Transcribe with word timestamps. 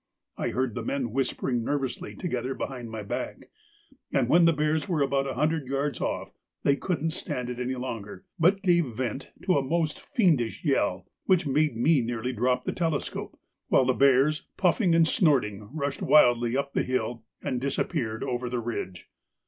I 0.35 0.49
heard 0.49 0.73
the 0.73 0.81
men 0.81 1.11
whispering 1.11 1.63
nervously 1.63 2.15
together 2.15 2.55
behind 2.55 2.89
my 2.89 3.03
back, 3.03 3.51
and 4.11 4.27
when 4.27 4.45
the 4.45 4.51
bears 4.51 4.89
were 4.89 5.03
about 5.03 5.27
a 5.27 5.35
hundred 5.35 5.67
yards 5.67 6.01
off 6.01 6.33
they 6.63 6.75
couldn't 6.75 7.11
stand 7.11 7.51
it 7.51 7.59
any 7.59 7.75
longer, 7.75 8.25
but 8.39 8.63
gave 8.63 8.87
vent 8.95 9.29
to 9.43 9.59
a 9.59 9.63
most 9.63 9.99
fiendish 9.99 10.65
yell, 10.65 11.05
which 11.25 11.45
made 11.45 11.77
me 11.77 12.01
nearly 12.01 12.33
drop 12.33 12.65
the 12.65 12.71
telescope, 12.73 13.37
while 13.67 13.85
the 13.85 13.93
bears, 13.93 14.47
puffing 14.57 14.95
and 14.95 15.07
snorting, 15.07 15.69
rushed 15.71 16.01
wildly 16.01 16.57
up 16.57 16.73
the 16.73 16.81
hill 16.81 17.23
and 17.43 17.61
disappeared 17.61 18.23
over 18.23 18.49
the 18.49 18.57
ridge. 18.57 19.07